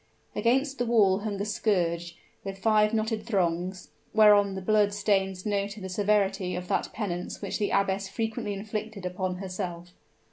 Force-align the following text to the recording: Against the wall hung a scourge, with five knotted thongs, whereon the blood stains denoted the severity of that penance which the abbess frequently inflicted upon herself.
Against 0.35 0.79
the 0.79 0.85
wall 0.87 1.19
hung 1.19 1.39
a 1.39 1.45
scourge, 1.45 2.17
with 2.43 2.57
five 2.57 2.91
knotted 2.91 3.21
thongs, 3.21 3.89
whereon 4.15 4.55
the 4.55 4.61
blood 4.63 4.95
stains 4.95 5.43
denoted 5.43 5.83
the 5.83 5.89
severity 5.89 6.55
of 6.55 6.67
that 6.69 6.91
penance 6.91 7.39
which 7.39 7.59
the 7.59 7.69
abbess 7.69 8.09
frequently 8.09 8.53
inflicted 8.55 9.05
upon 9.05 9.35
herself. 9.35 9.91